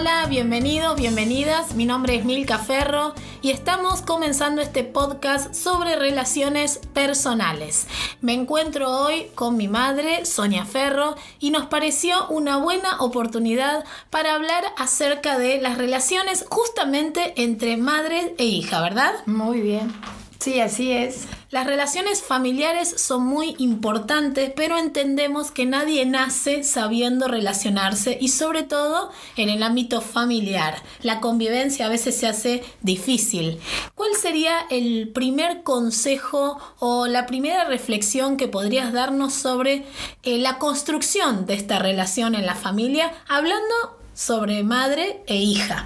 Hola, 0.00 0.24
bienvenidos, 0.30 0.96
bienvenidas. 0.96 1.74
Mi 1.74 1.84
nombre 1.84 2.14
es 2.14 2.24
Milka 2.24 2.56
Ferro 2.56 3.12
y 3.42 3.50
estamos 3.50 4.00
comenzando 4.00 4.62
este 4.62 4.82
podcast 4.82 5.52
sobre 5.52 5.94
relaciones 5.94 6.78
personales. 6.94 7.86
Me 8.22 8.32
encuentro 8.32 8.90
hoy 8.90 9.26
con 9.34 9.58
mi 9.58 9.68
madre, 9.68 10.24
Sonia 10.24 10.64
Ferro, 10.64 11.16
y 11.38 11.50
nos 11.50 11.66
pareció 11.66 12.28
una 12.28 12.56
buena 12.56 12.98
oportunidad 13.00 13.84
para 14.08 14.36
hablar 14.36 14.64
acerca 14.78 15.38
de 15.38 15.60
las 15.60 15.76
relaciones 15.76 16.46
justamente 16.48 17.34
entre 17.36 17.76
madre 17.76 18.34
e 18.38 18.46
hija, 18.46 18.80
¿verdad? 18.80 19.12
Muy 19.26 19.60
bien. 19.60 19.92
Sí, 20.38 20.60
así 20.60 20.92
es. 20.92 21.26
Las 21.50 21.66
relaciones 21.66 22.22
familiares 22.22 22.94
son 22.96 23.26
muy 23.26 23.56
importantes, 23.58 24.52
pero 24.54 24.78
entendemos 24.78 25.50
que 25.50 25.66
nadie 25.66 26.06
nace 26.06 26.62
sabiendo 26.62 27.26
relacionarse 27.26 28.16
y 28.20 28.28
sobre 28.28 28.62
todo 28.62 29.10
en 29.36 29.48
el 29.48 29.64
ámbito 29.64 30.00
familiar. 30.00 30.80
La 31.02 31.18
convivencia 31.18 31.86
a 31.86 31.88
veces 31.88 32.16
se 32.16 32.28
hace 32.28 32.62
difícil. 32.82 33.58
¿Cuál 33.96 34.14
sería 34.14 34.60
el 34.70 35.08
primer 35.08 35.64
consejo 35.64 36.56
o 36.78 37.08
la 37.08 37.26
primera 37.26 37.64
reflexión 37.64 38.36
que 38.36 38.46
podrías 38.46 38.92
darnos 38.92 39.34
sobre 39.34 39.86
eh, 40.22 40.38
la 40.38 40.58
construcción 40.58 41.46
de 41.46 41.54
esta 41.54 41.80
relación 41.80 42.36
en 42.36 42.46
la 42.46 42.54
familia, 42.54 43.12
hablando 43.28 43.98
sobre 44.14 44.62
madre 44.62 45.24
e 45.26 45.34
hija? 45.38 45.84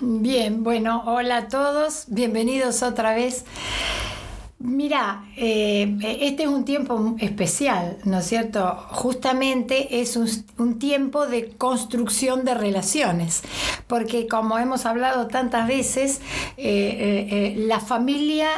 Bien, 0.00 0.62
bueno, 0.62 1.02
hola 1.06 1.38
a 1.38 1.48
todos, 1.48 2.04
bienvenidos 2.08 2.82
otra 2.82 3.14
vez. 3.14 3.46
Mira, 4.60 5.24
eh, 5.36 5.96
este 6.20 6.42
es 6.42 6.48
un 6.48 6.64
tiempo 6.64 7.14
especial, 7.20 7.96
¿no 8.02 8.18
es 8.18 8.26
cierto? 8.26 8.74
Justamente 8.88 10.00
es 10.00 10.16
un, 10.16 10.80
tiempo 10.80 11.28
de 11.28 11.50
construcción 11.50 12.44
de 12.44 12.54
relaciones, 12.54 13.42
porque 13.86 14.26
como 14.26 14.58
hemos 14.58 14.84
hablado 14.84 15.28
tantas 15.28 15.68
veces, 15.68 16.20
eh, 16.56 17.28
eh, 17.30 17.54
la 17.56 17.78
familia 17.78 18.48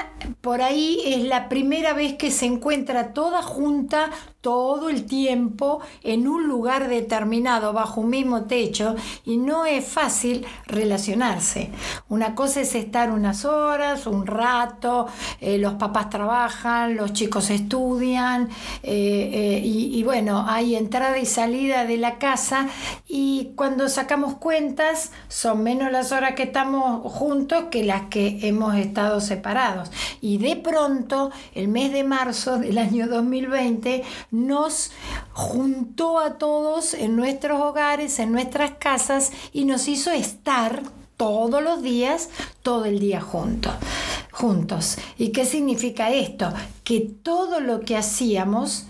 por 0.40 0.62
ahí 0.62 1.02
es 1.04 1.24
la 1.24 1.50
primera 1.50 1.92
vez 1.92 2.14
que 2.14 2.30
se 2.30 2.46
encuentra 2.46 3.12
toda 3.12 3.42
junta, 3.42 4.08
todo 4.40 4.88
el 4.88 5.04
tiempo 5.04 5.82
en 6.02 6.26
un 6.26 6.48
lugar 6.48 6.88
determinado, 6.88 7.74
bajo 7.74 8.00
un 8.00 8.08
mismo 8.08 8.44
techo, 8.44 8.96
y 9.26 9.36
no 9.36 9.66
es 9.66 9.84
fácil 9.84 10.46
relacionarse. 10.66 11.70
Una 12.08 12.34
cosa 12.34 12.62
es 12.62 12.74
estar 12.74 13.10
unas 13.10 13.44
horas, 13.44 14.06
un 14.06 14.26
rato, 14.26 15.06
los 15.42 15.74
papás 15.74 15.89
trabajan, 16.10 16.96
los 16.96 17.12
chicos 17.12 17.50
estudian, 17.50 18.48
eh, 18.82 19.30
eh, 19.32 19.60
y, 19.64 19.98
y, 19.98 20.02
bueno, 20.02 20.44
hay 20.48 20.76
entrada 20.76 21.18
y 21.18 21.26
salida 21.26 21.84
de 21.84 21.96
la 21.96 22.18
casa, 22.18 22.68
y 23.08 23.52
cuando 23.56 23.88
sacamos 23.88 24.34
cuentas, 24.34 25.12
son 25.28 25.62
menos 25.62 25.90
las 25.92 26.12
horas 26.12 26.34
que 26.34 26.44
estamos 26.44 27.02
juntos 27.12 27.64
que 27.70 27.84
las 27.84 28.02
que 28.02 28.38
hemos 28.42 28.74
estado 28.76 29.20
separados. 29.20 29.90
Y 30.20 30.38
de 30.38 30.56
pronto, 30.56 31.30
el 31.54 31.68
mes 31.68 31.92
de 31.92 32.04
marzo 32.04 32.58
del 32.58 32.78
año 32.78 33.06
2020, 33.06 34.02
nos 34.30 34.92
juntó 35.32 36.18
a 36.18 36.38
todos 36.38 36.94
en 36.94 37.16
nuestros 37.16 37.60
hogares, 37.60 38.18
en 38.18 38.32
nuestras 38.32 38.72
casas 38.78 39.32
y 39.52 39.64
nos 39.64 39.88
hizo 39.88 40.10
estar 40.10 40.82
todos 41.20 41.62
los 41.62 41.82
días, 41.82 42.30
todo 42.62 42.86
el 42.86 42.98
día 42.98 43.20
juntos. 43.20 43.74
Juntos. 44.30 44.96
¿Y 45.18 45.32
qué 45.32 45.44
significa 45.44 46.10
esto? 46.10 46.50
Que 46.82 47.00
todo 47.00 47.60
lo 47.60 47.80
que 47.80 47.94
hacíamos 47.94 48.86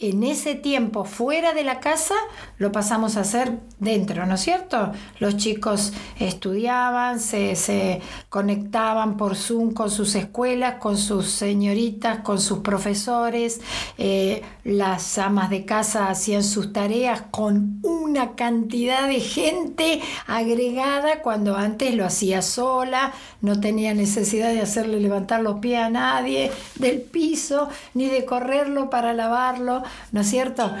en 0.00 0.22
ese 0.22 0.54
tiempo 0.54 1.04
fuera 1.04 1.54
de 1.54 1.64
la 1.64 1.80
casa 1.80 2.14
lo 2.56 2.70
pasamos 2.70 3.16
a 3.16 3.20
hacer 3.20 3.58
dentro, 3.80 4.26
¿no 4.26 4.36
es 4.36 4.40
cierto? 4.40 4.92
Los 5.18 5.36
chicos 5.36 5.92
estudiaban, 6.20 7.18
se, 7.18 8.00
conectaban 8.28 9.16
por 9.16 9.34
Zoom 9.34 9.72
con 9.72 9.90
sus 9.90 10.14
escuelas, 10.14 10.76
con 10.76 10.96
sus 10.96 11.26
señoritas, 11.26 12.20
con 12.20 12.40
sus 12.40 12.58
profesores, 12.58 13.60
eh, 13.96 14.42
las 14.62 15.18
amas 15.18 15.50
de 15.50 15.64
casa 15.64 16.08
hacían 16.08 16.44
sus 16.44 16.72
tareas 16.72 17.22
con 17.30 17.80
una 17.82 18.36
cantidad 18.36 19.08
de 19.08 19.20
gente 19.20 20.00
agregada 20.26 21.22
cuando 21.22 21.56
antes 21.56 21.94
lo 21.94 22.04
hacía 22.04 22.42
sola, 22.42 23.12
no 23.40 23.60
tenía 23.60 23.94
necesidad 23.94 24.52
de 24.52 24.60
hacerle 24.60 25.00
levantar 25.00 25.40
los 25.40 25.58
pies 25.58 25.80
a 25.80 25.90
nadie 25.90 26.52
del 26.76 27.00
piso, 27.00 27.68
ni 27.94 28.06
de 28.06 28.24
correrlo 28.24 28.90
para 28.90 29.12
lavarlo 29.12 29.82
¿no 30.12 30.20
es 30.20 30.28
cierto? 30.28 30.72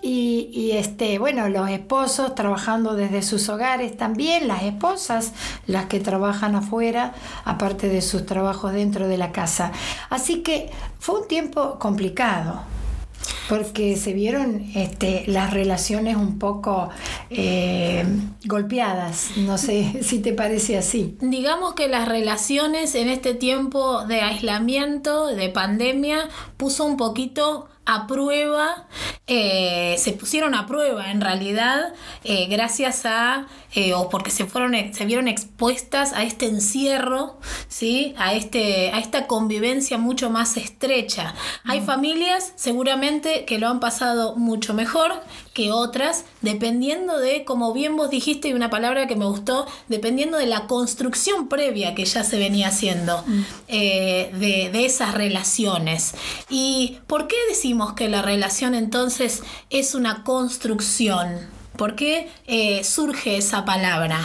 Y, 0.00 0.70
este, 0.74 1.18
bueno, 1.18 1.48
los 1.48 1.68
esposos 1.70 2.34
trabajando 2.34 2.94
desde 2.94 3.22
sus 3.22 3.48
hogares 3.48 3.96
también, 3.96 4.46
las 4.46 4.62
esposas, 4.62 5.32
las 5.66 5.86
que 5.86 6.00
trabajan 6.00 6.54
afuera, 6.54 7.14
aparte 7.44 7.88
de 7.88 8.00
sus 8.00 8.24
trabajos 8.24 8.72
dentro 8.72 9.08
de 9.08 9.18
la 9.18 9.32
casa. 9.32 9.72
Así 10.08 10.42
que 10.42 10.70
fue 10.98 11.20
un 11.20 11.28
tiempo 11.28 11.78
complicado 11.78 12.62
porque 13.48 13.96
se 13.96 14.12
vieron 14.12 14.70
este, 14.74 15.24
las 15.26 15.52
relaciones 15.52 16.16
un 16.16 16.38
poco 16.38 16.90
eh, 17.30 18.04
golpeadas. 18.44 19.30
No 19.36 19.58
sé 19.58 19.98
si 20.02 20.20
te 20.20 20.32
parece 20.32 20.76
así. 20.76 21.16
Digamos 21.20 21.74
que 21.74 21.88
las 21.88 22.08
relaciones 22.08 22.94
en 22.94 23.08
este 23.08 23.34
tiempo 23.34 24.04
de 24.04 24.20
aislamiento, 24.20 25.26
de 25.26 25.48
pandemia, 25.48 26.28
puso 26.56 26.84
un 26.84 26.96
poquito 26.96 27.68
a 27.88 28.06
prueba, 28.06 28.86
eh, 29.26 29.96
se 29.98 30.12
pusieron 30.12 30.54
a 30.54 30.66
prueba 30.66 31.10
en 31.10 31.22
realidad 31.22 31.94
eh, 32.22 32.46
gracias 32.46 33.06
a, 33.06 33.46
eh, 33.74 33.94
o 33.94 34.10
porque 34.10 34.30
se, 34.30 34.44
fueron, 34.44 34.74
se 34.92 35.06
vieron 35.06 35.26
expuestas 35.26 36.12
a 36.12 36.22
este 36.22 36.44
encierro, 36.44 37.38
¿sí? 37.68 38.14
a, 38.18 38.34
este, 38.34 38.90
a 38.92 38.98
esta 38.98 39.26
convivencia 39.26 39.96
mucho 39.96 40.28
más 40.28 40.58
estrecha. 40.58 41.34
Hay 41.64 41.80
mm. 41.80 41.84
familias 41.86 42.52
seguramente 42.56 43.46
que 43.46 43.58
lo 43.58 43.68
han 43.68 43.80
pasado 43.80 44.36
mucho 44.36 44.74
mejor 44.74 45.10
que 45.58 45.72
otras, 45.72 46.24
dependiendo 46.40 47.18
de, 47.18 47.44
como 47.44 47.72
bien 47.72 47.96
vos 47.96 48.10
dijiste, 48.10 48.46
y 48.46 48.52
una 48.52 48.70
palabra 48.70 49.08
que 49.08 49.16
me 49.16 49.24
gustó, 49.24 49.66
dependiendo 49.88 50.38
de 50.38 50.46
la 50.46 50.68
construcción 50.68 51.48
previa 51.48 51.96
que 51.96 52.04
ya 52.04 52.22
se 52.22 52.38
venía 52.38 52.68
haciendo 52.68 53.24
mm. 53.26 53.42
de, 53.66 54.70
de 54.72 54.86
esas 54.86 55.14
relaciones. 55.14 56.14
¿Y 56.48 56.98
por 57.08 57.26
qué 57.26 57.34
decimos 57.48 57.94
que 57.94 58.08
la 58.08 58.22
relación 58.22 58.76
entonces 58.76 59.42
es 59.68 59.96
una 59.96 60.22
construcción? 60.22 61.58
¿Por 61.76 61.96
qué 61.96 62.30
eh, 62.46 62.84
surge 62.84 63.36
esa 63.36 63.64
palabra? 63.64 64.20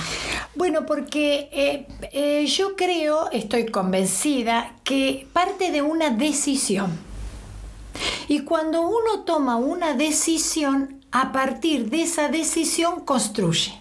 Bueno, 0.54 0.86
porque 0.86 1.50
eh, 1.52 1.88
eh, 2.12 2.46
yo 2.46 2.76
creo, 2.76 3.32
estoy 3.32 3.66
convencida, 3.68 4.76
que 4.84 5.28
parte 5.34 5.72
de 5.72 5.82
una 5.82 6.12
decisión. 6.12 6.92
Y 8.28 8.40
cuando 8.40 8.82
uno 8.82 9.24
toma 9.24 9.58
una 9.58 9.94
decisión, 9.94 11.03
a 11.13 11.31
partir 11.31 11.90
de 11.90 12.01
esa 12.01 12.28
decisión 12.28 13.01
construye. 13.01 13.74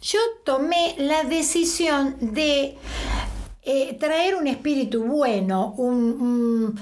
Yo 0.00 0.20
tomé 0.44 0.94
la 0.96 1.24
decisión 1.24 2.16
de 2.20 2.78
traer 3.98 4.36
un 4.36 4.46
espíritu 4.46 5.04
bueno, 5.04 5.74
un, 5.76 5.94
un, 5.96 6.80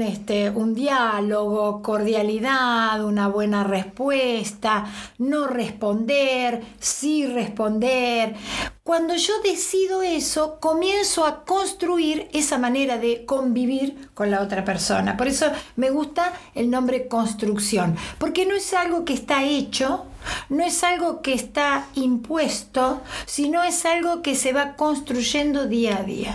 este, 0.00 0.50
un 0.50 0.72
diálogo, 0.72 1.82
cordialidad, 1.82 3.04
una 3.04 3.26
buena 3.26 3.64
respuesta, 3.64 4.86
no 5.18 5.48
responder, 5.48 6.62
sí 6.78 7.26
responder. 7.26 8.36
Cuando 8.84 9.16
yo 9.16 9.32
decido 9.42 10.02
eso, 10.02 10.60
comienzo 10.60 11.26
a 11.26 11.44
construir 11.44 12.28
esa 12.32 12.56
manera 12.56 12.98
de 12.98 13.24
convivir 13.24 14.10
con 14.14 14.30
la 14.30 14.42
otra 14.42 14.64
persona. 14.64 15.16
Por 15.16 15.26
eso 15.26 15.46
me 15.74 15.90
gusta 15.90 16.32
el 16.54 16.70
nombre 16.70 17.08
construcción, 17.08 17.96
porque 18.18 18.46
no 18.46 18.54
es 18.54 18.72
algo 18.74 19.04
que 19.04 19.14
está 19.14 19.42
hecho, 19.42 20.04
no 20.50 20.62
es 20.62 20.84
algo 20.84 21.20
que 21.20 21.34
está 21.34 21.86
impuesto, 21.96 23.00
sino 23.26 23.64
es 23.64 23.84
algo 23.86 24.22
que 24.22 24.36
se 24.36 24.52
va 24.52 24.76
construyendo 24.76 25.66
día 25.66 25.96
a 25.96 26.04
día. 26.04 26.34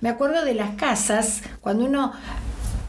Me 0.00 0.10
acuerdo 0.10 0.44
de 0.44 0.52
las 0.52 0.74
casas, 0.74 1.40
cuando 1.62 1.86
uno 1.86 2.12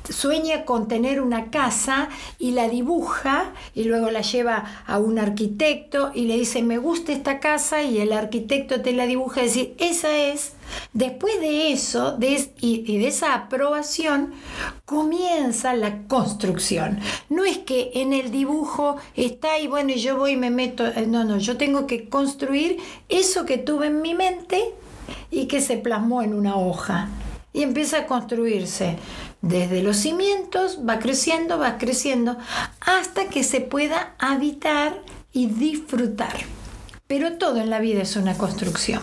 sueña 0.10 0.66
con 0.66 0.88
tener 0.88 1.22
una 1.22 1.50
casa 1.52 2.10
y 2.40 2.52
la 2.52 2.68
dibuja 2.68 3.54
y 3.74 3.84
luego 3.84 4.12
la 4.12 4.22
lleva 4.22 4.84
a 4.86 5.00
un 5.00 5.20
arquitecto 5.20 6.12
y 6.14 6.26
le 6.26 6.38
dice 6.38 6.62
me 6.62 6.78
gusta 6.78 7.12
esta 7.12 7.40
casa 7.40 7.84
y 7.84 8.00
el 8.00 8.14
arquitecto 8.14 8.82
te 8.82 8.94
la 8.94 9.06
dibuja 9.06 9.42
y 9.42 9.46
decir 9.46 9.76
esa 9.78 10.18
es 10.18 10.54
después 10.94 11.40
de 11.40 11.72
eso 11.72 12.18
y, 12.20 12.98
de 12.98 13.08
esa 13.08 13.34
aprobación 13.34 14.34
comienza 14.86 15.74
la 15.74 16.04
construcción. 16.08 17.00
No 17.30 17.46
es 17.46 17.60
que 17.60 17.92
en 17.96 18.14
el 18.14 18.32
dibujo 18.32 18.98
está 19.16 19.60
y 19.60 19.68
bueno 19.68 19.94
yo 19.94 20.18
voy 20.18 20.32
y 20.32 20.38
me 20.38 20.50
meto 20.50 20.86
eh, 20.86 21.06
no 21.08 21.24
no 21.24 21.38
yo 21.38 21.58
tengo 21.58 21.88
que 21.88 22.10
construir 22.10 22.78
eso 23.10 23.46
que 23.46 23.58
tuve 23.58 23.88
en 23.88 24.02
mi 24.02 24.14
mente 24.14 24.74
y 25.32 25.46
que 25.46 25.62
se 25.62 25.78
plasmó 25.78 26.22
en 26.22 26.34
una 26.34 26.56
hoja 26.56 27.10
y 27.56 27.64
empieza 27.64 28.00
a 28.00 28.06
construirse 28.06 28.98
desde 29.46 29.84
los 29.84 29.98
cimientos, 29.98 30.80
va 30.88 30.98
creciendo, 30.98 31.60
va 31.60 31.78
creciendo, 31.78 32.38
hasta 32.82 33.30
que 33.30 33.44
se 33.44 33.62
pueda 33.62 34.16
habitar 34.18 35.02
y 35.32 35.46
disfrutar. 35.48 36.34
Pero 37.08 37.34
todo 37.34 37.58
en 37.58 37.70
la 37.70 37.80
vida 37.80 38.02
es 38.02 38.16
una 38.16 38.38
construcción. 38.38 39.02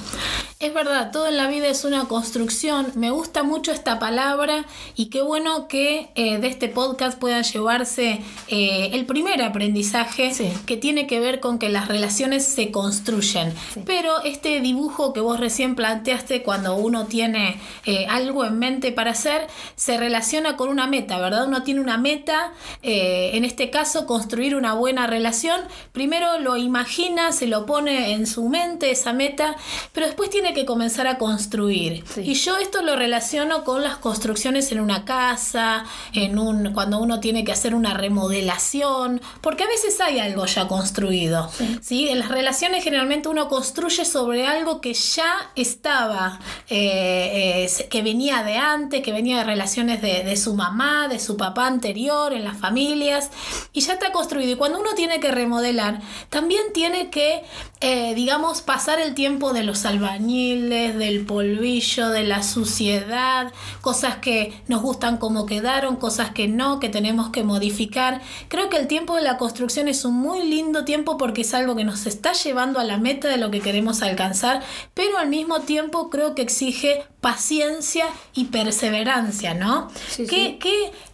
Es 0.62 0.72
verdad, 0.72 1.10
todo 1.10 1.26
en 1.26 1.36
la 1.36 1.48
vida 1.48 1.66
es 1.66 1.84
una 1.84 2.04
construcción. 2.04 2.92
Me 2.94 3.10
gusta 3.10 3.42
mucho 3.42 3.72
esta 3.72 3.98
palabra 3.98 4.64
y 4.94 5.06
qué 5.06 5.20
bueno 5.20 5.66
que 5.66 6.10
eh, 6.14 6.38
de 6.38 6.46
este 6.46 6.68
podcast 6.68 7.18
puedan 7.18 7.42
llevarse 7.42 8.20
eh, 8.46 8.90
el 8.92 9.04
primer 9.04 9.42
aprendizaje 9.42 10.32
que 10.64 10.76
tiene 10.76 11.08
que 11.08 11.18
ver 11.18 11.40
con 11.40 11.58
que 11.58 11.68
las 11.68 11.88
relaciones 11.88 12.44
se 12.44 12.70
construyen. 12.70 13.52
Pero 13.86 14.22
este 14.22 14.60
dibujo 14.60 15.12
que 15.12 15.18
vos 15.20 15.40
recién 15.40 15.74
planteaste 15.74 16.44
cuando 16.44 16.76
uno 16.76 17.06
tiene 17.06 17.60
eh, 17.84 18.06
algo 18.08 18.44
en 18.44 18.60
mente 18.60 18.92
para 18.92 19.10
hacer, 19.10 19.48
se 19.74 19.96
relaciona 19.96 20.56
con 20.56 20.68
una 20.68 20.86
meta, 20.86 21.18
¿verdad? 21.18 21.48
Uno 21.48 21.64
tiene 21.64 21.80
una 21.80 21.98
meta, 21.98 22.52
en 22.82 23.44
este 23.44 23.70
caso 23.70 24.06
construir 24.06 24.54
una 24.54 24.74
buena 24.74 25.08
relación. 25.08 25.60
Primero 25.90 26.38
lo 26.38 26.56
imagina, 26.56 27.32
se 27.32 27.48
lo 27.48 27.66
pone 27.66 27.91
en 27.92 28.26
su 28.26 28.48
mente 28.48 28.90
esa 28.90 29.12
meta, 29.12 29.56
pero 29.92 30.06
después 30.06 30.30
tiene 30.30 30.54
que 30.54 30.64
comenzar 30.64 31.06
a 31.06 31.18
construir. 31.18 32.04
Y 32.16 32.34
yo 32.34 32.58
esto 32.58 32.82
lo 32.82 32.96
relaciono 32.96 33.64
con 33.64 33.82
las 33.82 33.96
construcciones 33.96 34.72
en 34.72 34.80
una 34.80 35.04
casa, 35.04 35.84
en 36.12 36.38
un 36.38 36.72
cuando 36.72 36.98
uno 36.98 37.20
tiene 37.20 37.44
que 37.44 37.52
hacer 37.52 37.74
una 37.74 37.94
remodelación, 37.94 39.20
porque 39.40 39.64
a 39.64 39.66
veces 39.66 40.00
hay 40.00 40.18
algo 40.18 40.46
ya 40.46 40.68
construido. 40.68 41.50
Sí. 41.80 42.08
En 42.08 42.18
las 42.18 42.28
relaciones 42.28 42.84
generalmente 42.84 43.28
uno 43.28 43.48
construye 43.48 44.04
sobre 44.04 44.46
algo 44.46 44.80
que 44.80 44.94
ya 44.94 45.50
estaba, 45.56 46.40
eh, 46.68 47.66
eh, 47.66 47.88
que 47.88 48.02
venía 48.02 48.42
de 48.42 48.56
antes, 48.56 49.02
que 49.02 49.12
venía 49.12 49.38
de 49.38 49.44
relaciones 49.44 50.02
de, 50.02 50.22
de 50.22 50.36
su 50.36 50.54
mamá, 50.54 51.08
de 51.08 51.18
su 51.18 51.36
papá 51.36 51.66
anterior, 51.66 52.32
en 52.32 52.44
las 52.44 52.56
familias, 52.56 53.30
y 53.72 53.80
ya 53.80 53.94
está 53.94 54.12
construido. 54.12 54.52
Y 54.52 54.56
cuando 54.56 54.80
uno 54.80 54.94
tiene 54.94 55.20
que 55.20 55.30
remodelar, 55.30 56.00
también 56.28 56.72
tiene 56.72 57.10
que, 57.10 57.44
eh, 57.82 58.14
digamos, 58.14 58.62
pasar 58.62 59.00
el 59.00 59.14
tiempo 59.14 59.52
de 59.52 59.64
los 59.64 59.84
albañiles, 59.84 60.96
del 60.96 61.26
polvillo, 61.26 62.10
de 62.10 62.22
la 62.22 62.44
suciedad, 62.44 63.52
cosas 63.80 64.16
que 64.16 64.52
nos 64.68 64.82
gustan 64.82 65.16
como 65.16 65.46
quedaron, 65.46 65.96
cosas 65.96 66.30
que 66.30 66.46
no, 66.46 66.78
que 66.78 66.88
tenemos 66.88 67.30
que 67.30 67.42
modificar. 67.42 68.22
Creo 68.46 68.68
que 68.68 68.76
el 68.76 68.86
tiempo 68.86 69.16
de 69.16 69.22
la 69.22 69.36
construcción 69.36 69.88
es 69.88 70.04
un 70.04 70.14
muy 70.14 70.46
lindo 70.46 70.84
tiempo 70.84 71.18
porque 71.18 71.40
es 71.40 71.54
algo 71.54 71.74
que 71.74 71.84
nos 71.84 72.06
está 72.06 72.32
llevando 72.34 72.78
a 72.78 72.84
la 72.84 72.98
meta 72.98 73.28
de 73.28 73.36
lo 73.36 73.50
que 73.50 73.60
queremos 73.60 74.02
alcanzar, 74.02 74.62
pero 74.94 75.18
al 75.18 75.28
mismo 75.28 75.60
tiempo 75.62 76.08
creo 76.08 76.36
que 76.36 76.42
exige 76.42 77.04
paciencia 77.22 78.06
y 78.34 78.46
perseverancia, 78.46 79.54
¿no? 79.54 79.88
que, 80.16 80.58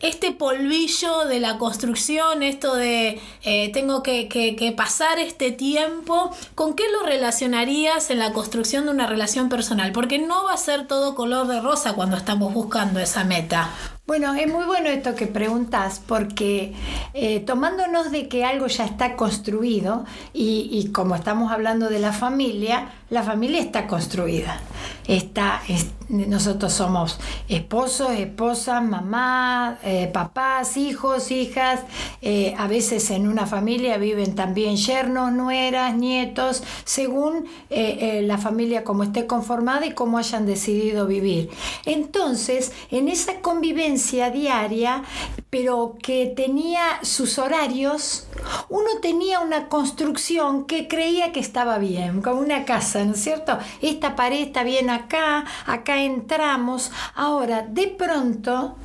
este 0.01 0.33
polvillo 0.33 1.27
de 1.27 1.39
la 1.39 1.59
construcción, 1.59 2.43
esto 2.43 2.75
de 2.75 3.21
eh, 3.43 3.71
tengo 3.75 4.03
que, 4.03 4.27
que, 4.27 4.73
pasar 4.73 5.19
este 5.19 5.53
tiempo, 5.53 6.35
¿con 6.55 6.75
qué 6.75 6.85
lo 6.91 7.07
relacionarías 7.07 8.11
en 8.11 8.21
la 8.21 8.33
construcción 8.33 8.87
de 8.87 8.93
una 8.93 9.07
relación 9.07 9.51
personal? 9.51 9.93
Porque 9.93 10.19
no 10.19 10.45
va 10.45 10.55
a 10.55 10.57
ser 10.57 10.87
todo 10.87 11.15
color 11.15 11.47
de 11.47 11.61
rosa 11.61 11.93
cuando 11.93 12.17
estamos 12.17 12.55
buscando 12.55 13.01
esa 13.01 13.25
meta. 13.25 13.71
Bueno, 14.09 14.33
es 14.33 14.51
muy 14.51 14.65
bueno 14.65 14.89
esto 14.89 15.15
que 15.15 15.27
preguntas 15.27 16.01
porque 16.07 16.73
eh, 17.13 17.41
tomándonos 17.41 18.11
de 18.11 18.27
que 18.27 18.43
algo 18.43 18.67
ya 18.67 18.87
está 18.87 19.17
construido 19.17 20.07
y, 20.33 20.89
como 20.95 21.15
estamos 21.15 21.53
hablando 21.53 21.91
de 21.91 21.99
la 21.99 22.15
familia, 22.15 22.89
la 23.11 23.23
familia 23.23 23.61
está 23.61 23.87
construida. 23.87 24.61
Está, 25.07 25.63
nosotros 26.09 26.73
somos 26.73 27.19
esposos, 27.49 28.11
esposas, 28.11 28.83
mamá, 28.85 29.79
eh, 29.83 30.11
papás, 30.13 30.77
hijos, 30.77 31.31
hijas. 31.31 31.81
Eh, 32.21 32.55
a 32.59 32.67
veces 32.67 33.11
en 33.11 33.27
una 33.27 33.47
familia 33.47 33.97
viven 33.97 34.35
también 34.35 34.77
yernos, 34.77 35.33
nueras, 35.33 35.95
nietos, 35.95 36.63
según 36.85 37.47
la 37.71 38.39
familia 38.39 38.85
como 38.85 39.03
esté 39.03 39.27
conformada 39.27 39.87
y 39.87 39.93
cómo 39.93 40.19
hayan 40.19 40.45
decidido 40.45 41.07
vivir. 41.07 41.51
Entonces, 41.87 42.73
en 42.91 43.09
esa 43.09 43.41
convivencia, 43.41 44.31
diaria, 44.31 45.03
pero 45.51 45.97
que 46.03 46.33
tenía 46.37 47.01
sus 47.03 47.39
horarios, 47.39 48.28
uno 48.69 48.89
tenía 49.01 49.41
una 49.41 49.69
construcción 49.69 50.67
que 50.67 50.89
creía 50.89 51.33
que 51.33 51.41
estaba 51.41 51.79
bien, 51.79 52.23
como 52.23 52.41
una 52.41 52.65
casa, 52.65 53.05
¿no 53.05 53.13
es 53.13 53.23
cierto? 53.23 53.59
Esta 53.83 54.17
pared 54.17 54.41
está 54.41 54.63
bien 54.65 54.91
acá, 54.91 55.45
acá 55.67 56.03
entramos. 56.03 56.91
Ahora, 57.15 57.63
de 57.63 57.89
pronto, 57.89 58.77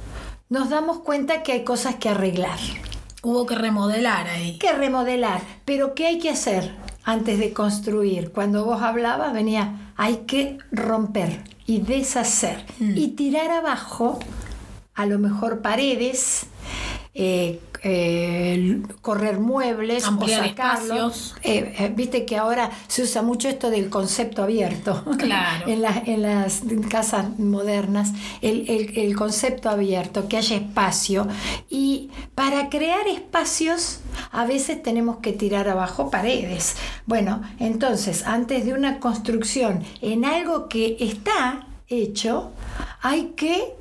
nos 0.49 0.69
damos 0.69 0.99
cuenta 0.99 1.43
que 1.43 1.51
hay 1.51 1.63
cosas 1.63 1.95
que 1.95 2.09
arreglar. 2.09 2.59
Hubo 3.21 3.45
que 3.45 3.55
remodelar 3.55 4.27
ahí. 4.27 4.57
Que 4.57 4.73
remodelar, 4.73 5.41
pero 5.65 5.95
¿qué 5.95 6.07
hay 6.07 6.19
que 6.19 6.29
hacer 6.29 6.75
antes 7.03 7.39
de 7.39 7.53
construir? 7.53 8.31
Cuando 8.31 8.65
vos 8.65 8.81
hablabas 8.81 9.33
venía, 9.33 9.93
hay 9.95 10.17
que 10.27 10.57
romper 10.71 11.43
y 11.65 11.79
deshacer 11.79 12.65
mm. 12.79 12.97
y 12.97 13.07
tirar 13.09 13.51
abajo 13.51 14.19
a 14.95 15.05
lo 15.05 15.19
mejor 15.19 15.61
paredes, 15.61 16.45
eh, 17.13 17.59
eh, 17.85 18.81
correr 19.01 19.39
muebles 19.39 20.07
o 20.07 20.27
sacarlos. 20.27 21.35
Eh, 21.43 21.91
viste 21.95 22.25
que 22.25 22.37
ahora 22.37 22.71
se 22.87 23.03
usa 23.03 23.21
mucho 23.21 23.49
esto 23.49 23.69
del 23.69 23.89
concepto 23.89 24.41
abierto 24.41 25.03
claro. 25.17 25.67
en, 25.67 25.83
en, 26.05 26.21
las 26.21 26.61
casas 26.89 27.37
modernas, 27.39 28.13
el, 28.41 28.69
el, 28.95 29.15
concepto 29.15 29.69
abierto, 29.69 30.29
que 30.29 30.37
haya 30.37 30.55
espacio. 30.55 31.27
Y 31.69 32.09
para 32.35 32.69
crear 32.69 33.05
espacios 33.07 33.99
a 34.31 34.45
veces 34.45 34.81
tenemos 34.81 35.17
que 35.17 35.33
tirar 35.33 35.67
abajo 35.67 36.09
paredes. 36.09 36.75
Bueno, 37.05 37.41
entonces 37.59 38.25
antes 38.25 38.65
de 38.65 38.73
una 38.73 38.99
construcción 38.99 39.83
en 40.01 40.23
algo 40.23 40.69
que 40.69 40.95
está 40.99 41.67
hecho, 41.89 42.51
hay 43.01 43.33
que 43.35 43.75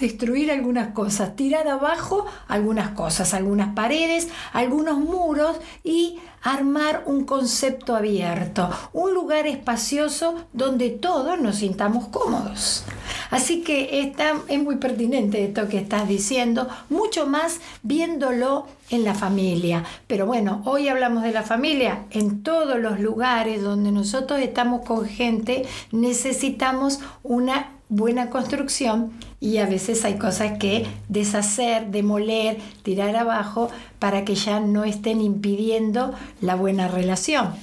destruir 0.00 0.50
algunas 0.50 0.92
cosas, 0.92 1.36
tirar 1.36 1.68
abajo 1.68 2.26
algunas 2.48 2.90
cosas, 2.90 3.34
algunas 3.34 3.74
paredes, 3.74 4.28
algunos 4.52 4.98
muros 4.98 5.56
y 5.84 6.18
armar 6.42 7.04
un 7.06 7.24
concepto 7.24 7.94
abierto, 7.94 8.70
un 8.92 9.14
lugar 9.14 9.46
espacioso 9.46 10.46
donde 10.52 10.90
todos 10.90 11.40
nos 11.40 11.56
sintamos 11.56 12.08
cómodos. 12.08 12.84
Así 13.30 13.62
que 13.62 14.00
está, 14.00 14.34
es 14.48 14.62
muy 14.62 14.76
pertinente 14.76 15.44
esto 15.44 15.68
que 15.68 15.78
estás 15.78 16.08
diciendo, 16.08 16.68
mucho 16.88 17.26
más 17.26 17.60
viéndolo 17.82 18.66
en 18.90 19.04
la 19.04 19.14
familia. 19.14 19.84
Pero 20.06 20.26
bueno, 20.26 20.62
hoy 20.64 20.88
hablamos 20.88 21.22
de 21.22 21.32
la 21.32 21.42
familia. 21.42 22.04
En 22.10 22.42
todos 22.42 22.78
los 22.78 23.00
lugares 23.00 23.62
donde 23.62 23.92
nosotros 23.92 24.40
estamos 24.40 24.84
con 24.84 25.06
gente, 25.06 25.64
necesitamos 25.92 27.00
una 27.22 27.70
buena 27.90 28.30
construcción 28.30 29.12
y 29.40 29.56
a 29.56 29.66
veces 29.66 30.04
hay 30.04 30.16
cosas 30.16 30.58
que 30.58 30.86
deshacer, 31.08 31.90
demoler, 31.90 32.58
tirar 32.82 33.16
abajo 33.16 33.68
para 33.98 34.24
que 34.24 34.36
ya 34.36 34.60
no 34.60 34.84
estén 34.84 35.20
impidiendo 35.20 36.14
la 36.40 36.54
buena 36.54 36.88
relación. 36.88 37.54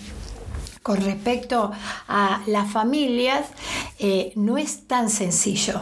Con 0.84 0.98
respecto 0.98 1.72
a 2.08 2.42
las 2.48 2.72
familias, 2.72 3.46
eh, 4.00 4.32
no 4.36 4.58
es 4.58 4.88
tan 4.88 5.10
sencillo, 5.10 5.82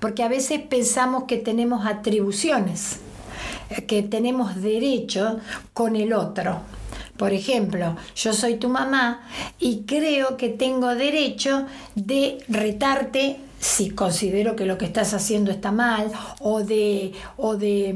porque 0.00 0.22
a 0.22 0.28
veces 0.28 0.60
pensamos 0.60 1.24
que 1.24 1.38
tenemos 1.38 1.86
atribuciones, 1.86 2.98
eh, 3.70 3.86
que 3.86 4.02
tenemos 4.02 4.60
derecho 4.60 5.40
con 5.72 5.96
el 5.96 6.12
otro. 6.12 6.60
Por 7.16 7.32
ejemplo, 7.32 7.96
yo 8.14 8.32
soy 8.34 8.56
tu 8.56 8.68
mamá 8.68 9.22
y 9.58 9.84
creo 9.86 10.36
que 10.36 10.50
tengo 10.50 10.94
derecho 10.94 11.64
de 11.94 12.44
retarte 12.48 13.40
si 13.66 13.90
considero 13.90 14.54
que 14.54 14.64
lo 14.64 14.78
que 14.78 14.84
estás 14.84 15.12
haciendo 15.12 15.50
está 15.50 15.72
mal 15.72 16.12
o 16.38 16.62
de, 16.62 17.12
o 17.36 17.56
de 17.56 17.92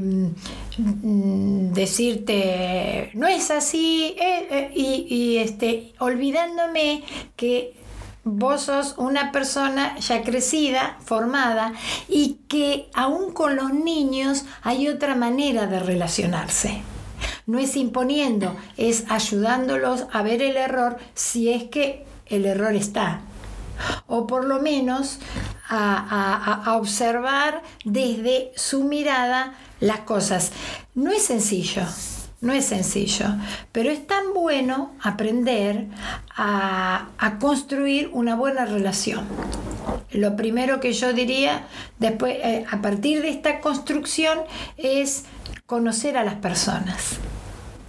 mm, 0.77 1.71
decirte 1.71 3.09
no 3.13 3.25
es 3.27 3.49
así 3.51 4.15
eh, 4.19 4.47
eh", 4.51 4.71
y, 4.75 5.37
este, 5.37 5.93
olvidándome 5.99 7.03
que 7.37 7.73
vos 8.25 8.63
sos 8.63 8.95
una 8.97 9.31
persona 9.31 9.97
ya 9.99 10.23
crecida, 10.23 10.97
formada 11.05 11.73
y 12.09 12.39
que 12.49 12.89
aún 12.93 13.31
con 13.31 13.55
los 13.55 13.73
niños 13.73 14.43
hay 14.63 14.89
otra 14.89 15.15
manera 15.15 15.67
de 15.67 15.79
relacionarse. 15.79 16.81
No 17.45 17.59
es 17.59 17.77
imponiendo, 17.77 18.55
es 18.75 19.05
ayudándolos 19.09 20.05
a 20.11 20.21
ver 20.21 20.41
el 20.41 20.57
error 20.57 20.97
si 21.15 21.49
es 21.49 21.63
que 21.63 22.05
el 22.25 22.45
error 22.45 22.75
está 22.75 23.21
o 24.07 24.27
por 24.27 24.45
lo 24.45 24.61
menos 24.61 25.19
a, 25.71 26.75
observar 26.77 27.61
desde 27.85 28.51
su 28.55 28.83
mirada 28.83 29.53
las 29.79 29.99
cosas. 29.99 30.51
No 30.95 31.11
es 31.11 31.23
sencillo, 31.23 31.83
no 32.41 32.53
es 32.53 32.65
sencillo, 32.65 33.27
pero 33.71 33.89
es 33.89 34.05
tan 34.05 34.33
bueno 34.33 34.93
aprender 35.01 35.87
a, 36.35 37.07
construir 37.39 38.09
una 38.13 38.35
buena 38.35 38.65
relación. 38.65 39.25
Lo 40.11 40.35
primero 40.35 40.79
que 40.79 40.93
yo 40.93 41.13
diría 41.13 41.67
después, 41.99 42.35
eh, 42.43 42.65
a 42.69 42.81
partir 42.81 43.21
de 43.21 43.29
esta 43.29 43.61
construcción, 43.61 44.39
es 44.77 45.25
conocer 45.65 46.17
a 46.17 46.23
las 46.23 46.35
personas. 46.35 47.19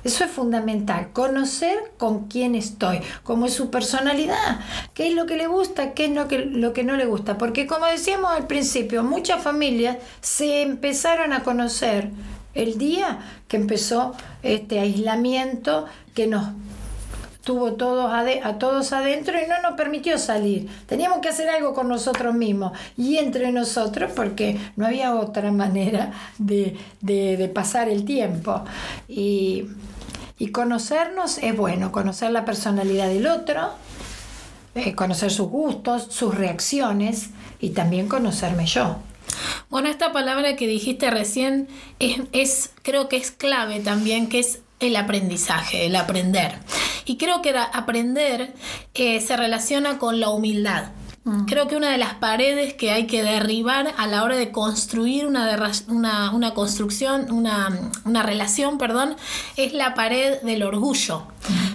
Eso 0.04 0.24
es 0.24 0.30
fundamental, 0.30 1.12
conocer 1.12 1.78
con 1.96 2.26
quién 2.26 2.54
estoy, 2.54 3.00
cómo 3.22 3.46
es 3.46 3.54
su 3.54 3.70
personalidad, 3.70 4.60
qué 4.94 5.08
es 5.08 5.14
lo 5.14 5.26
que 5.26 5.36
le 5.36 5.46
gusta, 5.46 5.94
qué 5.94 6.06
es 6.06 6.10
lo 6.10 6.26
que, 6.28 6.38
lo 6.38 6.72
que 6.72 6.82
no 6.82 6.96
le 6.96 7.06
gusta. 7.06 7.38
Porque 7.38 7.66
como 7.66 7.86
decíamos 7.86 8.32
al 8.32 8.46
principio, 8.46 9.04
muchas 9.04 9.42
familias 9.42 9.98
se 10.20 10.62
empezaron 10.62 11.32
a 11.32 11.42
conocer 11.42 12.10
el 12.54 12.78
día 12.78 13.20
que 13.48 13.56
empezó 13.56 14.14
este 14.42 14.80
aislamiento 14.80 15.86
que 16.14 16.26
nos 16.26 16.48
tuvo 17.42 17.72
todos 17.74 18.10
a 18.12 18.58
todos 18.58 18.92
adentro 18.92 19.36
y 19.38 19.48
no 19.48 19.60
nos 19.62 19.76
permitió 19.76 20.18
salir. 20.18 20.68
Teníamos 20.86 21.18
que 21.18 21.28
hacer 21.28 21.48
algo 21.48 21.74
con 21.74 21.88
nosotros 21.88 22.34
mismos 22.34 22.72
y 22.96 23.18
entre 23.18 23.50
nosotros 23.52 24.12
porque 24.14 24.58
no 24.76 24.86
había 24.86 25.14
otra 25.14 25.50
manera 25.50 26.12
de, 26.38 27.50
pasar 27.52 27.88
el 27.88 28.04
tiempo. 28.04 28.64
Y, 29.08 29.66
y, 30.42 30.48
conocernos 30.50 31.38
es 31.38 31.56
bueno, 31.56 31.92
conocer 31.92 32.32
la 32.32 32.44
personalidad 32.44 33.08
del 33.08 33.28
otro, 33.28 33.70
eh, 34.74 34.94
conocer 34.94 35.30
sus 35.30 35.48
gustos, 35.48 36.08
sus 36.10 36.34
reacciones 36.34 37.30
y 37.60 37.70
también 37.70 38.08
conocerme 38.08 38.66
yo. 38.66 38.96
Bueno, 39.70 39.88
esta 39.88 40.12
palabra 40.12 40.56
que 40.56 40.66
dijiste 40.66 41.10
recién 41.10 41.68
es, 42.00 42.22
es, 42.32 42.70
creo 42.82 43.08
que 43.08 43.16
es 43.16 43.30
clave 43.30 43.80
también, 43.80 44.28
que 44.28 44.40
es 44.40 44.58
el 44.80 44.96
aprendizaje, 44.96 45.86
el 45.86 45.94
aprender. 45.94 46.58
Y 47.04 47.16
creo 47.18 47.40
que 47.40 47.54
aprender 47.56 48.52
eh, 48.94 49.20
se 49.20 49.36
relaciona 49.36 49.98
con 49.98 50.18
la 50.18 50.30
humildad. 50.30 50.90
Mm. 51.24 51.44
Creo 51.44 51.68
que 51.68 51.76
una 51.76 51.90
de 51.90 51.98
las 51.98 52.14
paredes 52.14 52.74
que 52.74 52.90
hay 52.90 53.06
que 53.06 53.22
derribar 53.22 53.94
a 53.96 54.06
la 54.06 54.24
hora 54.24 54.36
de 54.36 54.50
construir 54.50 55.26
una, 55.26 55.56
una, 55.88 56.54
construcción, 56.54 57.30
una, 57.30 57.92
una, 58.04 58.22
relación, 58.22 58.76
perdón, 58.78 59.14
es 59.56 59.72
la 59.72 59.94
pared 59.94 60.40
del 60.42 60.62
orgullo 60.64 61.28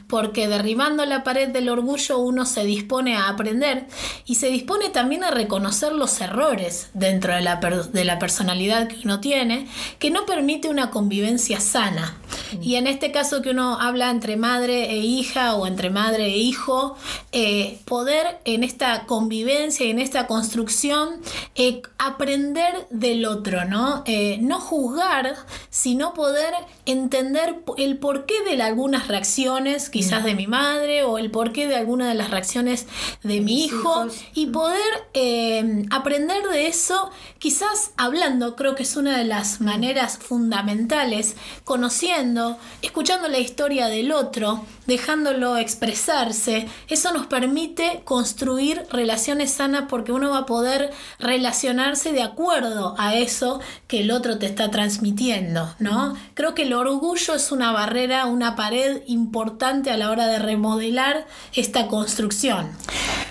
porque 0.08 0.48
derribando 0.48 1.06
la 1.06 1.24
pared 1.24 1.50
del 1.50 1.70
orgullo 1.70 2.18
uno 2.20 2.46
se 2.46 2.64
dispone 2.64 3.18
a 3.18 3.30
aprender 3.30 3.88
y 4.26 4.36
se 4.36 4.48
dispone 4.48 4.90
también 4.90 5.24
a 5.24 5.32
reconocer 5.32 5.92
los 5.92 6.20
errores 6.22 6.90
dentro 6.94 7.36
de 7.36 7.42
la, 7.42 7.58
de 7.58 8.06
la 8.06 8.18
personalidad 8.18 8.88
que 8.88 9.02
uno 9.04 9.20
tiene, 9.20 9.68
que 10.00 10.10
no 10.10 10.26
permite 10.26 10.70
una 10.70 10.90
convivencia 10.92 11.60
sana. 11.60 12.18
Y 12.62 12.76
en 12.76 12.88
este 12.88 13.12
caso 13.12 13.42
que 13.42 13.52
uno 13.52 13.80
habla 13.80 14.10
entre 14.10 14.38
madre 14.38 14.92
e 14.92 14.98
hija 14.98 15.56
o 15.56 15.68
entre 15.68 15.90
madre 15.90 16.26
e 16.26 16.38
hijo, 16.38 16.96
eh, 17.32 17.80
poder 17.86 18.40
en 18.46 18.64
esta 18.64 19.06
convivencia 19.06 19.86
y 19.86 19.92
en 19.92 20.00
esta 20.00 20.28
construcción 20.28 21.22
eh, 21.56 21.82
aprender 21.98 22.88
del 22.90 23.26
otro, 23.26 23.66
¿no? 23.66 24.04
Eh, 24.06 24.38
no 24.42 24.60
juzgar, 24.60 25.36
sino 25.70 26.14
poder 26.14 26.54
entender 26.86 27.62
el 27.78 27.98
porqué 27.98 28.36
de 28.44 28.62
algunas 28.62 29.08
reacciones 29.08 29.90
quizás 29.90 30.24
de 30.24 30.36
mi 30.36 30.48
madre 30.48 31.04
o 31.04 31.18
el 31.18 31.32
porqué 31.32 31.68
de 31.68 31.76
alguna 31.76 32.08
de 32.08 32.16
las 32.16 32.32
reacciones 32.32 32.88
de 33.24 33.42
mi 33.42 33.66
hijo. 33.66 34.08
y 34.34 34.48
poder 34.48 35.08
eh, 35.14 35.84
aprender 35.92 36.44
de 36.48 36.68
eso 36.68 37.12
quizás 37.40 37.92
hablando, 37.98 38.56
creo 38.56 38.76
que 38.76 38.84
es 38.84 38.96
una 38.96 39.18
de 39.18 39.24
las 39.24 39.62
maneras 39.62 40.18
fundamentales, 40.18 41.36
conociendo, 41.64 42.37
escuchando 42.82 43.28
la 43.28 43.40
historia 43.40 43.88
del 43.88 44.12
otro, 44.12 44.64
dejándolo 44.86 45.58
expresarse, 45.58 46.68
eso 46.88 47.12
nos 47.14 47.28
permite 47.28 48.02
construir 48.04 48.86
relaciones 48.92 49.52
sanas 49.52 49.86
porque 49.90 50.12
uno 50.12 50.32
va 50.32 50.40
a 50.40 50.46
poder 50.46 50.92
relacionarse 51.20 52.12
de 52.12 52.24
acuerdo 52.24 52.96
a 52.98 53.16
eso 53.16 53.60
que 53.88 54.02
el 54.02 54.12
otro 54.12 54.38
te 54.38 54.46
está 54.46 54.72
transmitiendo, 54.72 55.74
¿no? 55.80 56.16
Creo 56.34 56.56
que 56.56 56.64
el 56.64 56.74
orgullo 56.74 57.36
es 57.36 57.52
una 57.52 57.72
barrera, 57.72 58.26
una 58.26 58.56
pared 58.56 59.02
importante 59.08 59.92
a 59.92 59.98
la 59.98 60.10
hora 60.10 60.28
de 60.28 60.40
remodelar 60.40 61.28
esta 61.54 61.88
construcción. 61.88 62.72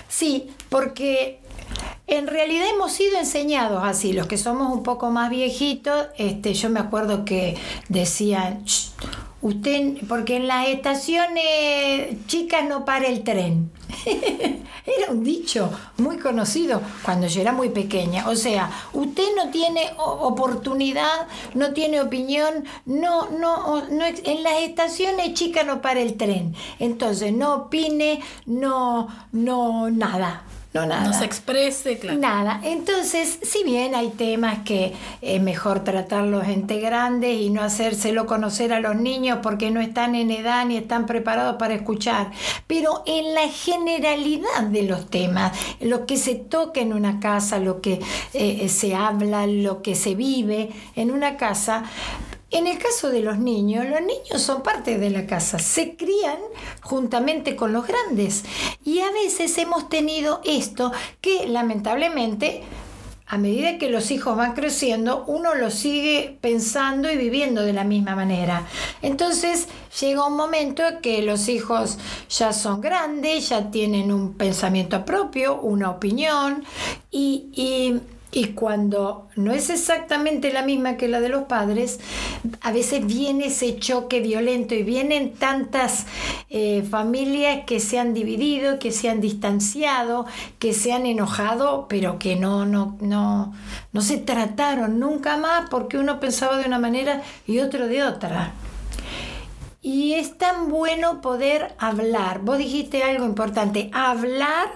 Sí, 0.07 0.49
porque 0.69 1.39
en 2.07 2.27
realidad 2.27 2.67
hemos 2.73 2.93
sido 2.93 3.17
enseñados 3.17 3.83
así, 3.83 4.13
los 4.13 4.27
que 4.27 4.37
somos 4.37 4.73
un 4.73 4.81
poco 4.81 5.11
más 5.11 5.29
viejitos, 5.29 6.07
este, 6.17 6.53
yo 6.53 6.69
me 6.69 6.79
acuerdo 6.79 7.25
que 7.25 7.57
decían, 7.89 8.63
usted, 9.41 9.97
porque 10.07 10.37
en 10.37 10.47
las 10.47 10.67
estaciones 10.67 12.25
chicas 12.27 12.67
no 12.67 12.85
para 12.85 13.07
el 13.07 13.23
tren. 13.23 13.71
era 14.87 15.11
un 15.11 15.23
dicho 15.23 15.69
muy 15.97 16.17
conocido 16.17 16.81
cuando 17.03 17.27
yo 17.27 17.41
era 17.41 17.51
muy 17.51 17.69
pequeña. 17.69 18.29
O 18.29 18.35
sea, 18.35 18.71
usted 18.93 19.23
no 19.35 19.51
tiene 19.51 19.91
oportunidad, 19.97 21.27
no 21.53 21.73
tiene 21.73 22.01
opinión, 22.01 22.63
no, 22.85 23.29
no, 23.31 23.83
no, 23.89 24.05
en 24.05 24.43
las 24.43 24.61
estaciones 24.61 25.33
chicas 25.33 25.65
no 25.65 25.81
para 25.81 25.99
el 25.99 26.15
tren. 26.15 26.55
Entonces, 26.79 27.33
no 27.33 27.55
opine, 27.55 28.21
no, 28.45 29.07
no, 29.33 29.89
nada. 29.89 30.43
No, 30.77 30.85
nada. 30.85 31.05
No 31.05 31.13
se 31.13 31.25
exprese, 31.25 31.97
claro. 31.99 32.19
Nada. 32.19 32.61
Entonces, 32.63 33.39
si 33.41 33.63
bien 33.63 33.95
hay 33.95 34.09
temas 34.09 34.59
que 34.63 34.93
es 35.21 35.41
mejor 35.41 35.83
tratarlos 35.83 36.43
gente 36.45 36.79
grande 36.79 37.33
y 37.33 37.49
no 37.49 37.61
hacérselo 37.61 38.25
conocer 38.25 38.73
a 38.73 38.79
los 38.79 38.95
niños 38.95 39.39
porque 39.41 39.71
no 39.71 39.81
están 39.81 40.15
en 40.15 40.31
edad 40.31 40.65
ni 40.65 40.77
están 40.77 41.05
preparados 41.05 41.57
para 41.57 41.73
escuchar, 41.73 42.31
pero 42.67 43.03
en 43.05 43.33
la 43.33 43.47
generalidad 43.47 44.63
de 44.69 44.83
los 44.83 45.09
temas, 45.09 45.57
lo 45.79 46.05
que 46.05 46.17
se 46.17 46.35
toca 46.35 46.79
en 46.81 46.93
una 46.93 47.19
casa, 47.19 47.59
lo 47.59 47.81
que 47.81 47.99
eh, 48.33 48.69
se 48.69 48.95
habla, 48.95 49.47
lo 49.47 49.81
que 49.81 49.95
se 49.95 50.15
vive 50.15 50.69
en 50.95 51.11
una 51.11 51.37
casa, 51.37 51.83
en 52.51 52.67
el 52.67 52.77
caso 52.77 53.09
de 53.09 53.21
los 53.21 53.37
niños, 53.37 53.85
los 53.85 54.01
niños 54.01 54.41
son 54.41 54.63
parte 54.63 54.97
de 54.97 55.09
la 55.09 55.25
casa, 55.25 55.59
se 55.59 55.95
crían 55.95 56.37
juntamente 56.81 57.55
con 57.55 57.73
los 57.73 57.85
grandes 57.85 58.43
y 58.85 58.99
a 58.99 59.11
veces 59.11 59.57
hemos 59.57 59.89
tenido 59.89 60.41
esto 60.45 60.91
que 61.19 61.47
lamentablemente 61.47 62.63
a 63.29 63.37
medida 63.37 63.77
que 63.77 63.89
los 63.89 64.09
hijos 64.11 64.37
van 64.37 64.53
creciendo, 64.53 65.25
uno 65.27 65.53
lo 65.53 65.69
sigue 65.69 66.37
pensando 66.39 67.11
y 67.11 67.17
viviendo 67.17 67.61
de 67.61 67.73
la 67.73 67.83
misma 67.83 68.15
manera. 68.15 68.65
Entonces 69.01 69.67
llega 69.99 70.25
un 70.25 70.37
momento 70.37 70.83
que 71.01 71.21
los 71.21 71.49
hijos 71.49 71.97
ya 72.29 72.53
son 72.53 72.79
grandes, 72.79 73.49
ya 73.49 73.69
tienen 73.69 74.13
un 74.13 74.33
pensamiento 74.35 75.03
propio, 75.03 75.59
una 75.59 75.89
opinión 75.89 76.63
y, 77.11 77.49
y 77.51 77.99
y 78.31 78.49
cuando 78.49 79.29
no 79.35 79.53
es 79.53 79.69
exactamente 79.69 80.51
la 80.51 80.61
misma 80.61 80.97
que 80.97 81.07
la 81.07 81.21
de 81.21 81.29
los 81.29 81.43
padres, 81.43 81.99
a 82.61 82.71
veces 82.71 83.05
viene 83.05 83.47
ese 83.47 83.79
choque 83.79 84.19
violento 84.19 84.75
y 84.75 84.83
vienen 84.83 85.33
tantas 85.33 86.05
eh, 86.49 86.83
familias 86.89 87.63
que 87.65 87.79
se 87.79 87.99
han 87.99 88.13
dividido, 88.13 88.79
que 88.79 88.91
se 88.91 89.09
han 89.09 89.21
distanciado, 89.21 90.25
que 90.59 90.73
se 90.73 90.91
han 90.91 91.05
enojado, 91.05 91.87
pero 91.87 92.19
que 92.19 92.35
no, 92.35 92.65
no, 92.65 92.97
no, 92.99 93.53
no 93.93 94.01
se 94.01 94.17
trataron 94.17 94.99
nunca 94.99 95.37
más 95.37 95.69
porque 95.69 95.97
uno 95.97 96.19
pensaba 96.19 96.57
de 96.57 96.65
una 96.65 96.79
manera 96.79 97.21
y 97.47 97.59
otro 97.59 97.87
de 97.87 98.03
otra. 98.03 98.53
Y 99.81 100.15
es 100.15 100.37
tan 100.37 100.69
bueno 100.69 101.21
poder 101.21 101.75
hablar. 101.77 102.41
Vos 102.41 102.57
dijiste 102.57 103.03
algo 103.03 103.25
importante, 103.25 103.89
hablar 103.93 104.69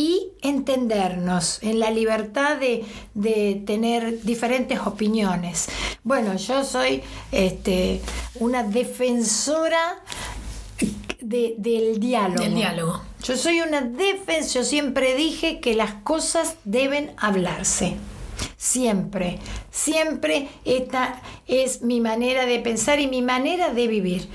y 0.00 0.32
entendernos 0.40 1.58
en 1.62 1.78
la 1.78 1.90
libertad 1.90 2.56
de, 2.56 3.62
tener 3.66 4.22
diferentes 4.22 4.80
opiniones. 4.80 5.68
Bueno, 6.02 6.36
yo 6.36 6.64
soy 6.64 7.02
este, 7.30 8.00
una 8.36 8.62
defensora 8.62 10.02
del 11.20 12.00
diálogo. 12.00 12.42
Del 12.42 12.54
diálogo. 12.54 13.02
Yo 13.22 13.36
soy 13.36 13.60
una 13.60 13.82
defensora, 13.82 14.62
yo 14.62 14.64
siempre 14.64 15.14
dije 15.14 15.60
que 15.60 15.74
las 15.74 15.92
cosas 15.92 16.56
deben 16.64 17.12
hablarse. 17.18 17.96
Siempre, 18.56 19.38
siempre 19.70 20.48
esta 20.64 21.20
es 21.46 21.82
mi 21.82 22.00
manera 22.00 22.46
de 22.46 22.58
pensar 22.60 23.00
y 23.00 23.06
mi 23.06 23.20
manera 23.20 23.74
de 23.74 23.86
vivir. 23.86 24.28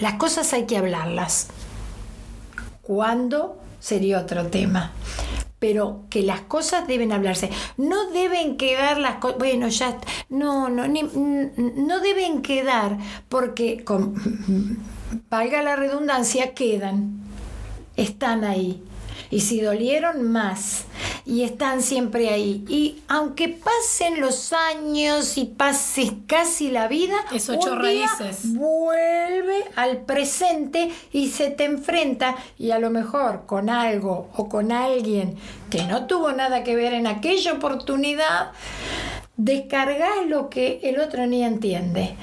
Las 0.00 0.14
cosas 0.14 0.52
hay 0.52 0.66
que 0.66 0.76
hablarlas. 0.76 1.50
¿Cuándo? 2.82 3.60
Sería 3.88 4.20
otro 4.20 4.46
tema. 4.48 4.92
Pero 5.58 6.04
que 6.10 6.22
las 6.22 6.42
cosas 6.42 6.86
deben 6.86 7.10
hablarse. 7.10 7.50
No 7.78 8.10
deben 8.10 8.56
quedar 8.56 8.98
las 8.98 9.16
cosas. 9.16 9.38
Bueno, 9.38 9.68
ya. 9.68 9.98
No, 10.28 10.68
no, 10.68 10.86
no 10.86 12.00
deben 12.00 12.42
quedar 12.42 12.98
porque, 13.28 13.84
valga 15.30 15.62
la 15.62 15.74
redundancia, 15.74 16.54
quedan. 16.54 17.22
Están 17.96 18.44
ahí 18.44 18.82
y 19.30 19.40
si 19.40 19.60
dolieron 19.60 20.30
más 20.30 20.84
y 21.24 21.42
están 21.42 21.82
siempre 21.82 22.30
ahí. 22.30 22.64
Y 22.68 23.02
aunque 23.08 23.48
pasen 23.48 24.20
los 24.20 24.52
años 24.52 25.36
y 25.36 25.44
pase 25.44 26.14
casi 26.26 26.70
la 26.70 26.88
vida, 26.88 27.16
Eso 27.32 27.52
un 27.52 27.82
día 27.82 28.10
vuelve 28.44 29.64
al 29.76 29.98
presente 29.98 30.90
y 31.12 31.28
se 31.28 31.50
te 31.50 31.64
enfrenta 31.64 32.36
y 32.58 32.70
a 32.70 32.78
lo 32.78 32.90
mejor 32.90 33.44
con 33.46 33.68
algo 33.68 34.30
o 34.34 34.48
con 34.48 34.72
alguien 34.72 35.36
que 35.70 35.84
no 35.84 36.06
tuvo 36.06 36.32
nada 36.32 36.64
que 36.64 36.76
ver 36.76 36.94
en 36.94 37.06
aquella 37.06 37.52
oportunidad, 37.52 38.52
descargas 39.36 40.26
lo 40.26 40.48
que 40.48 40.80
el 40.82 40.98
otro 40.98 41.26
ni 41.26 41.44
entiende. 41.44 42.16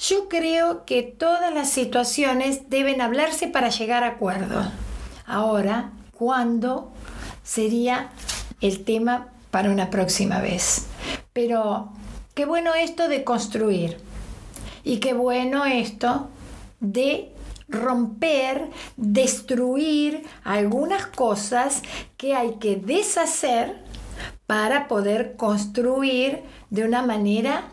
Yo 0.00 0.28
creo 0.28 0.84
que 0.84 1.02
todas 1.02 1.52
las 1.52 1.70
situaciones 1.70 2.70
deben 2.70 3.00
hablarse 3.00 3.48
para 3.48 3.68
llegar 3.68 4.04
a 4.04 4.08
acuerdo. 4.08 4.70
Ahora, 5.26 5.90
¿cuándo 6.18 6.90
sería 7.44 8.10
el 8.60 8.84
tema 8.84 9.28
para 9.50 9.70
una 9.70 9.88
próxima 9.88 10.40
vez? 10.40 10.86
Pero 11.32 11.90
qué 12.34 12.44
bueno 12.44 12.74
esto 12.74 13.08
de 13.08 13.24
construir 13.24 13.98
y 14.82 14.98
qué 14.98 15.12
bueno 15.12 15.64
esto 15.64 16.28
de 16.80 17.32
romper, 17.68 18.68
destruir 18.96 20.24
algunas 20.42 21.06
cosas 21.06 21.82
que 22.16 22.34
hay 22.34 22.54
que 22.54 22.76
deshacer 22.76 23.76
para 24.46 24.88
poder 24.88 25.36
construir 25.36 26.42
de 26.70 26.84
una 26.84 27.02
manera 27.02 27.64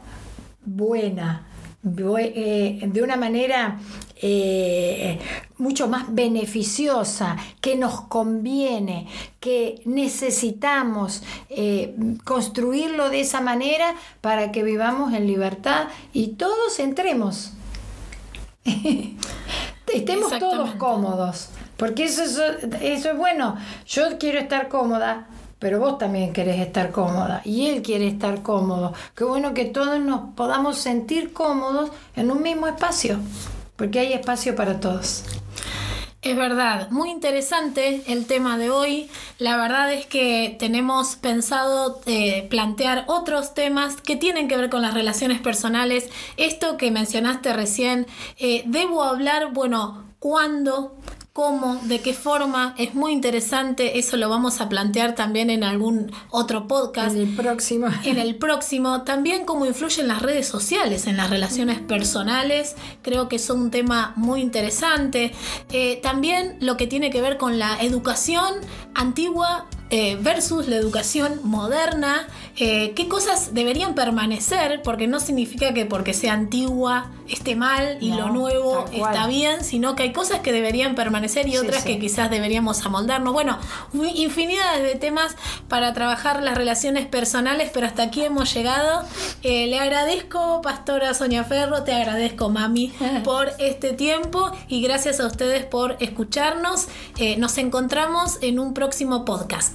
buena, 0.66 1.48
eh, 1.84 2.82
de 2.86 3.02
una 3.02 3.16
manera 3.16 3.80
eh, 4.22 5.20
mucho 5.58 5.88
más 5.88 6.14
beneficiosa, 6.14 7.38
que 7.62 7.76
nos 7.76 8.02
conviene, 8.02 9.08
que 9.40 9.82
necesitamos 9.86 11.24
eh, 11.50 11.96
construirlo 12.24 13.10
de 13.10 13.22
esa 13.22 13.42
manera 13.42 13.96
para 14.22 14.52
que 14.52 14.64
vivamos 14.64 15.14
en 15.14 15.28
libertad 15.28 15.88
y 16.14 16.30
todos 16.30 16.80
entremos. 16.80 17.52
Estemos 19.94 20.40
todos 20.40 20.72
cómodos, 20.76 21.50
porque 21.78 22.06
eso, 22.06 22.24
eso, 22.24 22.44
eso 22.82 23.12
es 23.12 23.18
bueno. 23.18 23.56
Yo 23.86 24.18
quiero 24.18 24.40
estar 24.40 24.68
cómoda, 24.68 25.28
pero 25.60 25.80
vos 25.80 25.98
también 25.98 26.34
querés 26.34 26.60
estar 26.60 26.92
cómoda 26.92 27.42
y 27.46 27.68
él 27.68 27.82
quiere 27.82 28.08
estar 28.08 28.42
cómodo. 28.42 28.94
Qué 29.16 29.24
bueno 29.24 29.54
que 29.54 29.66
todos 29.66 30.00
nos 30.00 30.34
podamos 30.36 30.78
sentir 30.78 31.32
cómodos 31.34 31.92
en 32.16 32.32
un 32.32 32.42
mismo 32.42 32.68
espacio, 32.68 33.20
porque 33.76 34.00
hay 34.00 34.14
espacio 34.14 34.56
para 34.56 34.80
todos. 34.80 35.24
Es 36.26 36.36
verdad, 36.36 36.90
muy 36.90 37.12
interesante 37.12 38.02
el 38.08 38.26
tema 38.26 38.58
de 38.58 38.72
hoy. 38.72 39.12
La 39.38 39.58
verdad 39.58 39.94
es 39.94 40.08
que 40.08 40.56
tenemos 40.58 41.18
pensado 41.18 42.02
eh, 42.08 42.48
plantear 42.50 43.04
otros 43.06 43.54
temas 43.54 44.02
que 44.02 44.16
tienen 44.16 44.48
que 44.48 44.58
ver 44.58 44.72
con 44.72 44.82
las 44.82 44.96
relaciones 44.96 45.40
personales. 45.40 46.10
Esto 46.38 46.78
que 46.78 46.90
mencionaste 46.90 47.54
recién, 47.54 48.08
eh, 48.40 48.64
debo 48.66 49.04
hablar, 49.04 49.54
bueno, 49.54 50.04
cuándo, 50.18 50.96
cómo, 51.36 51.76
de 51.84 52.00
qué 52.00 52.14
forma, 52.14 52.74
es 52.78 52.96
muy 52.96 53.12
interesante, 53.12 54.00
eso 54.00 54.16
lo 54.16 54.30
vamos 54.30 54.62
a 54.62 54.70
plantear 54.70 55.16
también 55.16 55.50
en 55.50 55.66
algún 55.66 56.10
otro 56.30 56.66
podcast. 56.66 57.14
En 57.14 57.24
el 57.24 57.36
próximo. 57.36 57.88
En 58.06 58.20
el 58.20 58.38
próximo, 58.38 59.02
también 59.02 59.44
cómo 59.44 59.66
influyen 59.66 60.08
las 60.08 60.22
redes 60.22 60.48
sociales 60.48 61.08
en 61.08 61.18
las 61.18 61.30
relaciones 61.30 61.82
personales, 61.82 62.78
creo 63.02 63.28
que 63.28 63.36
es 63.36 63.50
un 63.50 63.70
tema 63.70 64.14
muy 64.16 64.40
interesante. 64.40 65.34
Eh, 65.74 66.00
también 66.02 66.56
lo 66.62 66.78
que 66.78 66.88
tiene 66.88 67.10
que 67.10 67.22
ver 67.22 67.36
con 67.36 67.60
la 67.60 67.82
educación 67.82 68.54
antigua 68.94 69.68
eh, 69.92 70.18
versus 70.20 70.68
la 70.68 70.78
educación 70.78 71.42
moderna, 71.44 72.28
eh, 72.58 72.94
qué 72.96 73.08
cosas 73.08 73.54
deberían 73.54 73.94
permanecer, 73.94 74.82
porque 74.82 75.06
no 75.06 75.20
significa 75.20 75.76
que 75.76 75.86
porque 75.86 76.16
sea 76.16 76.34
antigua 76.34 77.12
esté 77.30 77.56
mal 77.56 77.98
y 78.02 78.12
lo 78.12 78.30
nuevo 78.30 78.86
está 78.92 79.28
bien, 79.28 79.64
sino 79.64 79.96
que 79.96 80.04
hay 80.04 80.14
cosas 80.14 80.40
que 80.40 80.52
deberían 80.52 80.96
permanecer 80.96 81.48
y 81.48 81.58
otras 81.58 81.84
que 81.84 82.00
quizás 82.00 82.32
deberíamos 82.32 82.84
amoldarnos. 82.86 83.34
Bueno, 83.34 83.60
infinidad 83.94 84.80
de 84.80 84.96
temas 84.96 85.36
para 85.68 85.94
trabajar 85.94 86.42
las 86.42 86.56
relaciones 86.56 87.06
personales, 87.06 87.70
pero 87.74 87.86
hasta 87.86 88.04
aquí 88.04 88.24
hemos 88.24 88.54
llegado. 88.54 89.04
Eh, 89.44 89.68
le 89.68 89.80
agradezco, 89.80 90.62
Pastora 90.62 91.14
Sonia 91.14 91.44
Ferro, 91.44 91.84
te 91.84 91.94
agradezco, 91.94 92.50
Mami, 92.50 92.92
por 93.24 93.52
este 93.60 93.94
tiempo 93.94 94.52
y 94.68 94.82
gracias 94.82 95.20
a 95.20 95.28
ustedes 95.28 95.64
por 95.66 95.96
escucharnos. 96.00 96.88
nos 97.38 97.58
encontramos 97.58 98.40
en 98.42 98.60
un 98.60 98.74
próximo 98.74 99.26
podcast. 99.26 99.75